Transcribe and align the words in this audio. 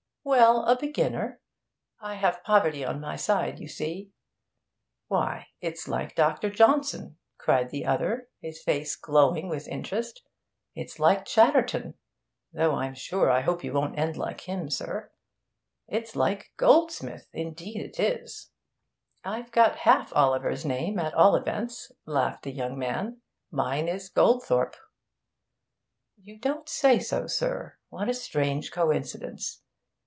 'Well, 0.23 0.65
a 0.65 0.77
beginner. 0.77 1.41
I 1.99 2.13
have 2.13 2.43
poverty 2.43 2.85
on 2.85 2.99
my 3.01 3.15
side, 3.15 3.57
you 3.59 3.67
see.' 3.67 4.11
'Why, 5.07 5.47
it's 5.61 5.87
like 5.87 6.13
Dr. 6.13 6.51
Johnson!' 6.51 7.17
cried 7.39 7.71
the 7.71 7.87
other, 7.87 8.29
his 8.39 8.61
face 8.61 8.95
glowing 8.95 9.49
with 9.49 9.67
interest. 9.67 10.21
'It's 10.75 10.99
like 10.99 11.25
Chatterton! 11.25 11.95
though 12.53 12.75
I'm 12.75 12.93
sure 12.93 13.31
I 13.31 13.41
hope 13.41 13.63
you 13.63 13.73
won't 13.73 13.97
end 13.97 14.15
like 14.15 14.41
him, 14.41 14.69
sir. 14.69 15.11
It's 15.87 16.15
like 16.15 16.51
Goldsmith! 16.55 17.25
indeed 17.33 17.81
it 17.81 17.99
is!' 17.99 18.51
'I've 19.23 19.51
got 19.51 19.75
half 19.77 20.13
Oliver's 20.15 20.63
name, 20.63 20.99
at 20.99 21.15
all 21.15 21.35
events,' 21.35 21.91
laughed 22.05 22.43
the 22.43 22.51
young 22.51 22.77
man. 22.77 23.21
'Mine 23.49 23.87
is 23.87 24.07
Goldthorpe.' 24.07 24.75
'You 26.21 26.37
don't 26.37 26.69
say 26.69 26.99
so, 26.99 27.25
sir! 27.25 27.77
What 27.89 28.07
a 28.07 28.13
strange 28.13 28.71
coincidence! 28.71 29.63